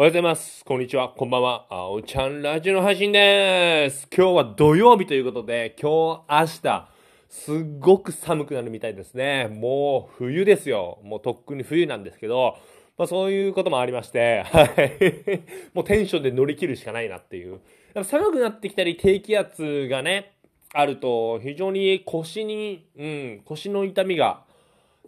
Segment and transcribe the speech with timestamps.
[0.00, 0.64] おはようございます。
[0.64, 1.08] こんにちは。
[1.08, 1.66] こんばんは。
[1.70, 4.06] あおちゃんラジオの配信です。
[4.16, 6.88] 今日は土曜日ということで、今日、明日、
[7.28, 9.48] すっごく寒くなるみたいですね。
[9.48, 11.00] もう冬ですよ。
[11.02, 12.56] もうとっくに冬なんですけど、
[12.96, 15.42] まあそういうこともありまして、はい。
[15.74, 17.54] もうテンションで乗り切るしかないなっていう。
[17.54, 17.60] やっ
[17.94, 20.34] ぱ寒くなってきたり、低気圧がね、
[20.74, 24.44] あると、非常に腰に、うん、腰の痛みが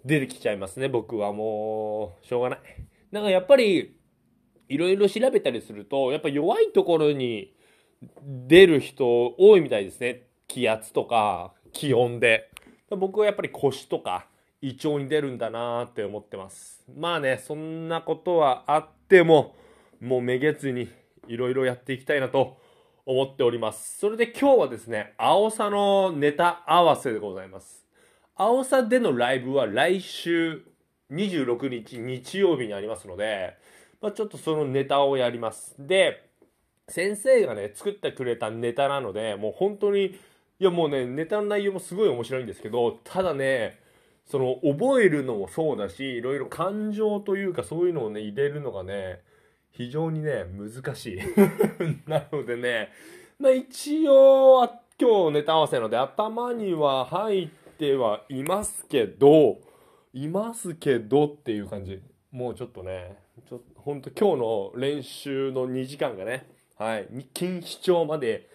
[0.04, 0.88] 出てきちゃいますね。
[0.88, 2.58] 僕はもう、しょうがない。
[3.12, 3.99] なんかやっぱり、
[4.70, 7.52] いろいろ調べたりすると、やっぱ弱いところに
[8.22, 10.28] 出る人多いみたいですね。
[10.46, 12.48] 気圧とか気温で。
[12.88, 14.26] 僕はやっぱり腰とか
[14.62, 16.84] 胃腸に出るんだなーって思ってます。
[16.96, 19.56] まあね、そんなことはあっても、
[20.00, 20.88] もうめげずに
[21.26, 22.56] いろいろやっていきたいなと
[23.04, 23.98] 思っております。
[23.98, 27.84] それで今日はですね、青さのネタ合わせでございます。
[28.36, 30.64] 青さでのライブは来週
[31.10, 33.56] 26日日曜日にありますので、
[34.00, 35.74] まあ、ちょっとそのネタをやります。
[35.78, 36.30] で、
[36.88, 40.18] 先生がね、作ってくれたネタなので、もう本当に、い
[40.58, 43.78] やもうね、ネタの内容もすごい面白いんですけど、ただね、
[44.26, 49.20] その覚えるのもそうだし、いろいろ感情というかそういうのをね、入れるのがね、
[49.70, 51.20] 非常にね、難しい。
[52.08, 52.90] なのでね、
[53.38, 59.58] まあ一応、今日ネタ合わせなので頭には入ってはいますけど、
[60.12, 62.00] いますけどっていう感じ。
[62.32, 63.16] もうちょっとね、
[63.48, 66.46] ちょっと本当今日の練習の2時間がね、
[66.78, 68.48] はい、錦糸町まで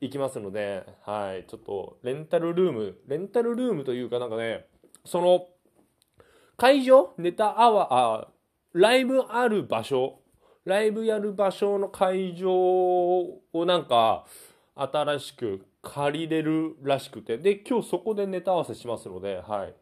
[0.00, 4.66] 行きますので、はい、ちょっとレンタルルーム、レンタルルームというかなんかね、
[5.04, 5.46] その
[6.56, 8.28] 会場、ネタアワー、あ
[8.72, 10.20] ライブある場所、
[10.64, 14.26] ライブやる場所の会場をなんか
[14.74, 19.74] 新しく借りれるらしくて、で、今日そこでネタ合わせしますので、はい。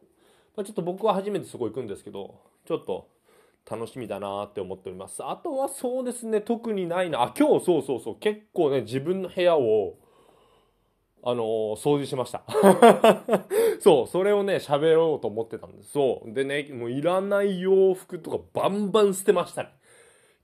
[0.55, 3.09] まあ、ちょっと僕は初めてそこ行くんですけど、ちょっと
[3.69, 5.23] 楽しみだなって思っております。
[5.23, 7.21] あとはそうですね、特にないな。
[7.21, 9.97] あ、今日そうそうそう、結構ね、自分の部屋を、
[11.23, 12.43] あのー掃除しました。
[13.81, 15.91] そう、それをね、喋ろうと思ってたんです。
[15.91, 16.33] そう。
[16.33, 19.69] でね、もういらない洋服とかバンバン捨てましたね。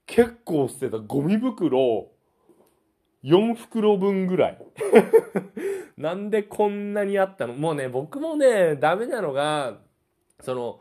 [0.06, 0.98] 結構捨てた。
[0.98, 2.10] ゴミ袋、
[3.24, 4.58] 4袋分ぐらい。
[5.96, 7.54] なんでこんなにあったの？
[7.54, 9.78] もうね、僕もね、ダメなのが、
[10.40, 10.80] その、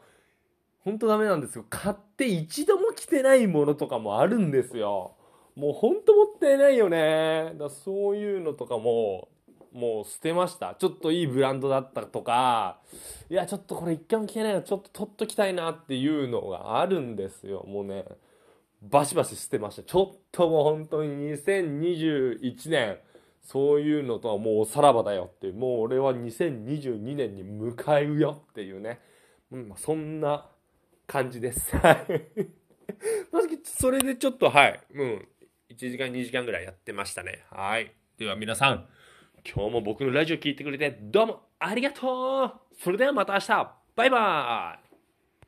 [0.85, 1.65] 本当ダメなんですよ。
[1.69, 5.15] 買って一度も着てないものとかもあるんですよ。
[5.55, 7.53] もう本当もったいないよね。
[7.57, 9.29] だそういうのとかも、
[9.73, 10.75] もう捨てました。
[10.75, 12.79] ちょっといいブランドだったとか、
[13.29, 17.65] いや、ちょっとこれ一回も着てないのちょっと取っときたいなっていうのがあるんですよ。
[17.67, 18.05] もうね、
[18.83, 19.83] バシバシ捨てました。
[19.83, 22.99] ちょっともう本当に2021年、
[23.41, 28.99] そういうのとはもうおさらばだよっていう、もう俺は2022年に迎えるよっていうね。
[29.51, 30.47] うん、そんな
[31.07, 31.75] 感じです。
[31.77, 32.31] はい。
[33.63, 34.79] それでちょっと、はい。
[34.93, 35.27] うん。
[35.69, 37.43] 1時間、2時間ぐらいやってましたね。
[37.49, 37.91] はい。
[38.17, 38.87] では皆さん、
[39.47, 42.51] 今日も僕のラジオ聴いてくれてどうもありがとう
[42.83, 44.84] それではまた明日バイバーイ